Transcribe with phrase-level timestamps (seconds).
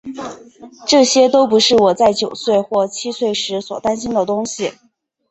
[0.87, 4.71] 这些都不是我在九岁或七岁时所担心的东西。